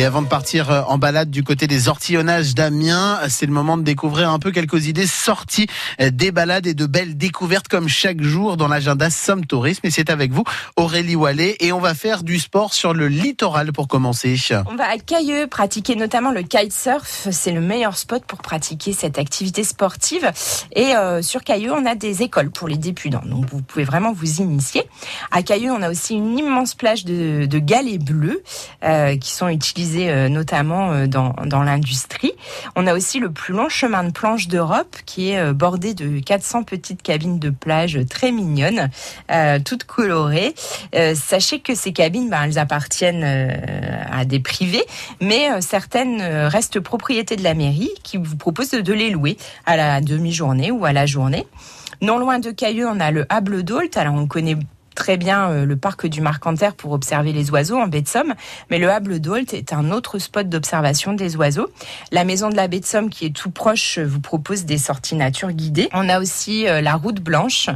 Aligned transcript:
Et 0.00 0.04
avant 0.06 0.22
de 0.22 0.28
partir 0.28 0.70
euh, 0.70 0.80
en 0.88 0.96
balade 0.96 1.30
du 1.30 1.44
côté 1.44 1.66
des 1.66 1.88
ortillonnages 1.88 2.54
d'Amiens, 2.54 3.20
c'est 3.28 3.44
le 3.44 3.52
moment 3.52 3.76
de 3.76 3.82
découvrir 3.82 4.30
un 4.30 4.38
peu 4.38 4.50
quelques 4.50 4.86
idées 4.86 5.06
sorties 5.06 5.66
euh, 6.00 6.08
des 6.08 6.30
balades 6.30 6.66
et 6.66 6.72
de 6.72 6.86
belles 6.86 7.18
découvertes 7.18 7.68
comme 7.68 7.86
chaque 7.86 8.22
jour 8.22 8.56
dans 8.56 8.66
l'agenda 8.66 9.10
Somme 9.10 9.44
Tourisme. 9.44 9.82
Et 9.84 9.90
c'est 9.90 10.08
avec 10.08 10.32
vous, 10.32 10.42
Aurélie 10.76 11.16
Wallet, 11.16 11.58
et 11.60 11.72
on 11.72 11.80
va 11.80 11.92
faire 11.92 12.22
du 12.22 12.38
sport 12.38 12.72
sur 12.72 12.94
le 12.94 13.08
littoral 13.08 13.74
pour 13.74 13.88
commencer. 13.88 14.38
On 14.70 14.74
va 14.74 14.88
à 14.88 14.96
Cailleux 14.96 15.46
pratiquer 15.48 15.96
notamment 15.96 16.30
le 16.30 16.44
kitesurf. 16.44 17.28
C'est 17.30 17.52
le 17.52 17.60
meilleur 17.60 17.98
spot 17.98 18.24
pour 18.24 18.38
pratiquer 18.38 18.94
cette 18.94 19.18
activité 19.18 19.64
sportive. 19.64 20.32
Et 20.74 20.96
euh, 20.96 21.20
sur 21.20 21.44
Cailleux, 21.44 21.74
on 21.74 21.84
a 21.84 21.94
des 21.94 22.22
écoles 22.22 22.50
pour 22.50 22.68
les 22.68 22.78
débutants. 22.78 23.20
Donc 23.26 23.50
vous 23.50 23.60
pouvez 23.60 23.84
vraiment 23.84 24.14
vous 24.14 24.40
initier. 24.40 24.82
À 25.30 25.42
Cailleux, 25.42 25.72
on 25.72 25.82
a 25.82 25.90
aussi 25.90 26.14
une 26.14 26.38
immense 26.38 26.74
plage 26.74 27.04
de, 27.04 27.46
galets 27.58 28.02
bleus 28.02 28.42
qui 29.20 29.30
sont 29.30 29.48
utilisés 29.48 29.89
euh, 29.98 30.28
notamment 30.28 30.92
euh, 30.92 31.06
dans, 31.06 31.62
l'industrie. 31.62 32.32
On 32.76 32.86
a 32.86 32.94
aussi 32.94 33.18
le 33.18 33.30
plus 33.30 33.54
long 33.54 33.68
chemin 33.68 34.04
de 34.04 34.10
planche 34.10 34.48
d'Europe 34.48 34.96
qui 35.06 35.30
est 35.30 35.38
euh, 35.38 35.52
bordé 35.52 35.94
de 35.94 36.20
400 36.20 36.64
petites 36.64 37.02
cabines 37.02 37.38
de 37.38 37.50
plage 37.50 37.98
très 38.08 38.32
mignonnes, 38.32 38.90
toutes 39.64 39.84
colorées. 39.84 40.54
Sachez 41.14 41.60
que 41.60 41.74
ces 41.74 41.92
cabines, 41.92 42.28
ben, 42.28 42.44
elles 42.44 42.58
appartiennent 42.58 43.24
à 44.10 44.24
des 44.24 44.40
privés, 44.40 44.84
mais 45.20 45.60
certaines 45.60 46.22
restent 46.22 46.80
propriété 46.80 47.36
de 47.36 47.42
la 47.42 47.54
mairie 47.54 47.90
qui 48.02 48.16
vous 48.16 48.36
propose 48.36 48.70
de, 48.70 48.80
de 48.80 48.92
les 48.92 49.10
louer 49.10 49.36
à 49.66 49.76
la 49.76 50.00
demi-journée 50.00 50.70
ou 50.70 50.84
à 50.84 50.92
la 50.92 51.06
journée. 51.06 51.46
Non 52.02 52.18
loin 52.18 52.38
de 52.38 52.50
Cailleux, 52.50 52.88
on 52.88 53.00
a 53.00 53.10
le 53.10 53.26
Hable 53.28 53.62
d'Ault. 53.62 53.96
Alors 53.96 54.14
on 54.14 54.26
connaît 54.26 54.56
très 54.94 55.16
bien 55.16 55.50
euh, 55.50 55.64
le 55.64 55.76
parc 55.76 56.06
du 56.06 56.20
Marcanterre 56.20 56.74
pour 56.74 56.92
observer 56.92 57.32
les 57.32 57.50
oiseaux 57.50 57.78
en 57.78 57.86
baie 57.86 58.02
de 58.02 58.08
Somme, 58.08 58.34
mais 58.70 58.78
le 58.78 58.90
Hable 58.90 59.20
d'Ault 59.20 59.36
est 59.36 59.72
un 59.72 59.90
autre 59.90 60.18
spot 60.18 60.48
d'observation 60.48 61.12
des 61.12 61.36
oiseaux. 61.36 61.68
La 62.12 62.24
maison 62.24 62.50
de 62.50 62.56
la 62.56 62.68
baie 62.68 62.80
de 62.80 62.84
Somme, 62.84 63.10
qui 63.10 63.26
est 63.26 63.34
tout 63.34 63.50
proche, 63.50 63.98
euh, 63.98 64.04
vous 64.04 64.20
propose 64.20 64.64
des 64.64 64.78
sorties 64.78 65.14
nature 65.14 65.52
guidées. 65.52 65.88
On 65.92 66.08
a 66.08 66.20
aussi 66.20 66.66
euh, 66.66 66.80
la 66.80 66.94
route 66.94 67.20
blanche, 67.20 67.68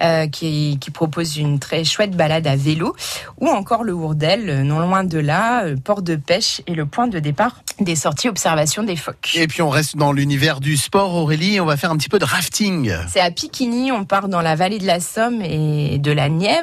euh, 0.00 0.26
qui, 0.28 0.78
qui 0.80 0.90
propose 0.90 1.36
une 1.36 1.58
très 1.58 1.84
chouette 1.84 2.16
balade 2.16 2.46
à 2.46 2.56
vélo, 2.56 2.94
ou 3.40 3.48
encore 3.48 3.84
le 3.84 3.92
Hourdel, 3.92 4.62
non 4.62 4.80
loin 4.80 5.04
de 5.04 5.18
là, 5.18 5.64
port 5.84 6.02
de 6.02 6.16
pêche 6.16 6.62
et 6.66 6.74
le 6.74 6.86
point 6.86 7.08
de 7.08 7.18
départ 7.18 7.62
des 7.80 7.96
sorties 7.96 8.28
observation 8.28 8.82
des 8.82 8.96
phoques. 8.96 9.30
Et 9.34 9.46
puis 9.46 9.62
on 9.62 9.70
reste 9.70 9.96
dans 9.96 10.12
l'univers 10.12 10.60
du 10.60 10.76
sport, 10.76 11.14
Aurélie, 11.14 11.60
on 11.60 11.64
va 11.64 11.76
faire 11.76 11.90
un 11.90 11.96
petit 11.96 12.08
peu 12.08 12.18
de 12.18 12.24
rafting. 12.24 12.92
C'est 13.08 13.20
à 13.20 13.30
Piquigny, 13.30 13.92
on 13.92 14.04
part 14.04 14.28
dans 14.28 14.40
la 14.40 14.56
vallée 14.56 14.78
de 14.78 14.86
la 14.86 15.00
Somme 15.00 15.40
et 15.42 15.98
de 15.98 16.10
la 16.10 16.28
Nièvre. 16.28 16.57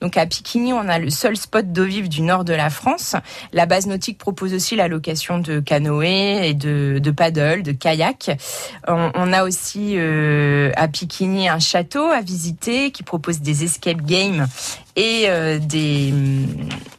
Donc 0.00 0.16
à 0.16 0.26
Piquigny, 0.26 0.72
on 0.72 0.88
a 0.88 0.98
le 0.98 1.10
seul 1.10 1.36
spot 1.36 1.72
d'eau 1.72 1.84
vive 1.84 2.08
du 2.08 2.22
nord 2.22 2.44
de 2.44 2.54
la 2.54 2.70
France. 2.70 3.16
La 3.52 3.66
base 3.66 3.86
nautique 3.86 4.18
propose 4.18 4.54
aussi 4.54 4.76
la 4.76 4.88
location 4.88 5.38
de 5.38 5.60
canoë 5.60 6.48
et 6.48 6.54
de, 6.54 6.98
de 7.02 7.10
paddle, 7.10 7.62
de 7.62 7.72
kayak. 7.72 8.30
On, 8.88 9.32
a 9.32 9.44
aussi 9.44 9.94
euh, 9.96 10.70
à 10.76 10.88
Piquigny 10.88 11.48
un 11.48 11.58
château 11.58 12.04
à 12.10 12.20
visiter 12.20 12.90
qui 12.90 13.02
propose 13.02 13.40
des 13.40 13.64
escape 13.64 14.02
games 14.02 14.46
et 14.96 15.24
euh, 15.28 15.58
des, 15.58 16.10
hum, 16.10 16.46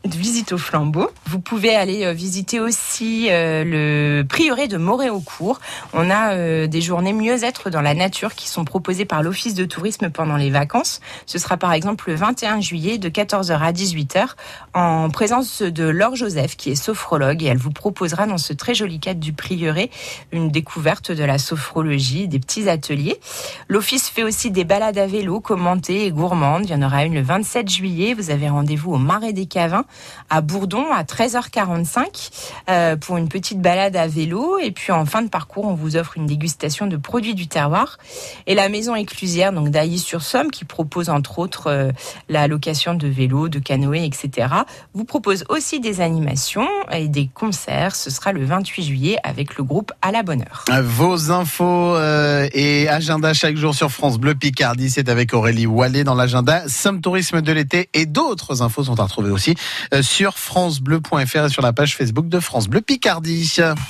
des 0.05 0.17
visites 0.17 0.53
au 0.53 0.57
flambeau. 0.59 1.09
Vous 1.25 1.39
pouvez 1.39 1.75
aller 1.75 2.05
euh, 2.05 2.13
visiter 2.13 2.59
aussi 2.59 3.27
euh, 3.29 3.63
le 3.65 4.23
prieuré 4.23 4.67
de 4.67 4.77
Moréaucourt. 4.77 5.59
On 5.93 6.09
a 6.11 6.67
des 6.67 6.81
journées 6.81 7.13
mieux-être 7.13 7.69
dans 7.69 7.81
la 7.81 7.95
nature 7.95 8.35
qui 8.35 8.47
sont 8.47 8.65
proposées 8.65 9.05
par 9.05 9.23
l'Office 9.23 9.55
de 9.55 9.65
tourisme 9.65 10.09
pendant 10.09 10.35
les 10.35 10.51
vacances. 10.51 10.99
Ce 11.25 11.39
sera 11.39 11.57
par 11.57 11.73
exemple 11.73 12.09
le 12.09 12.15
21 12.15 12.61
juillet 12.61 12.97
de 12.99 13.09
14h 13.09 13.57
à 13.59 13.71
18h 13.71 14.27
en 14.73 15.09
présence 15.09 15.61
de 15.63 15.85
Laure 15.85 16.15
Joseph 16.15 16.55
qui 16.55 16.69
est 16.69 16.75
sophrologue 16.75 17.41
et 17.41 17.47
elle 17.47 17.57
vous 17.57 17.71
proposera 17.71 18.27
dans 18.27 18.37
ce 18.37 18.53
très 18.53 18.75
joli 18.75 18.99
cadre 18.99 19.19
du 19.19 19.33
prieuré 19.33 19.89
une 20.31 20.51
découverte 20.51 21.11
de 21.11 21.23
la 21.23 21.39
sophrologie, 21.39 22.27
des 22.27 22.39
petits 22.39 22.69
ateliers. 22.69 23.19
L'Office 23.67 24.09
fait 24.09 24.23
aussi 24.23 24.51
des 24.51 24.63
balades 24.63 24.97
à 24.97 25.07
vélo 25.07 25.39
commentées 25.39 26.05
et 26.05 26.11
gourmandes. 26.11 26.65
Il 26.65 26.71
y 26.71 26.75
en 26.75 26.83
aura 26.83 27.03
une 27.05 27.15
le 27.15 27.21
27 27.21 27.69
juillet. 27.69 27.86
Vous 27.87 28.31
avez 28.31 28.49
rendez-vous 28.49 28.93
au 28.93 28.97
Marais 28.97 29.31
des 29.31 29.45
Cavins 29.45 29.85
à 30.29 30.41
Bourdon 30.41 30.85
à 30.93 31.03
13h45 31.03 32.29
euh, 32.69 32.97
pour 32.97 33.15
une 33.15 33.29
petite 33.29 33.61
balade 33.61 33.95
à 33.95 34.07
vélo. 34.07 34.59
Et 34.59 34.71
puis 34.71 34.91
en 34.91 35.05
fin 35.05 35.21
de 35.21 35.29
parcours, 35.29 35.65
on 35.65 35.73
vous 35.73 35.95
offre 35.95 36.17
une 36.17 36.25
dégustation 36.25 36.87
de 36.87 36.97
produits 36.97 37.33
du 37.33 37.47
terroir. 37.47 37.97
Et 38.45 38.55
la 38.55 38.67
maison 38.67 38.93
éclusière 38.95 39.53
donc 39.53 39.69
d'Ailly-sur-Somme 39.69 40.51
qui 40.51 40.65
propose 40.65 41.09
entre 41.09 41.39
autres 41.39 41.67
euh, 41.67 41.91
la 42.27 42.47
location 42.47 42.93
de 42.93 43.07
vélos, 43.07 43.47
de 43.47 43.59
canoës, 43.59 44.03
etc. 44.03 44.47
vous 44.93 45.05
propose 45.05 45.45
aussi 45.47 45.79
des 45.79 46.01
animations 46.01 46.67
et 46.91 47.07
des 47.07 47.29
concerts. 47.33 47.95
Ce 47.95 48.09
sera 48.09 48.33
le 48.33 48.43
28 48.43 48.83
juillet 48.83 49.17
avec 49.23 49.57
le 49.57 49.63
groupe 49.63 49.93
À 50.01 50.11
la 50.11 50.23
Bonne 50.23 50.41
Heure. 50.41 50.65
Vos 50.83 51.31
infos 51.31 51.95
euh, 51.95 52.49
et 52.51 52.89
agenda 52.89 53.33
chaque 53.33 53.55
jour 53.55 53.73
sur 53.73 53.91
France 53.91 54.17
Bleu 54.17 54.35
Picardie, 54.35 54.89
c'est 54.89 55.07
avec 55.07 55.33
Aurélie 55.33 55.67
Wallet 55.67 56.03
dans 56.03 56.15
l'agenda 56.15 56.67
Somme 56.67 56.99
Tourisme 56.99 57.41
de 57.41 57.51
l'été 57.51 57.76
et 57.93 58.05
d'autres 58.05 58.61
infos 58.61 58.85
sont 58.85 58.99
à 58.99 59.03
retrouver 59.03 59.31
aussi 59.31 59.55
euh, 59.93 60.01
sur 60.01 60.37
francebleu.fr 60.37 61.45
et 61.45 61.49
sur 61.49 61.61
la 61.61 61.73
page 61.73 61.95
Facebook 61.95 62.27
de 62.27 62.39
France 62.39 62.67
Bleu 62.67 62.81
Picardie. 62.81 63.57